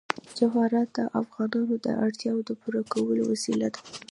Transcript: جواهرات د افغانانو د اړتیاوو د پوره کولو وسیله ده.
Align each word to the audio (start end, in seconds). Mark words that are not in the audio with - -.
جواهرات 0.37 0.89
د 0.97 0.99
افغانانو 1.21 1.75
د 1.85 1.87
اړتیاوو 2.05 2.45
د 2.47 2.51
پوره 2.61 2.81
کولو 2.93 3.23
وسیله 3.31 3.67
ده. 3.73 3.81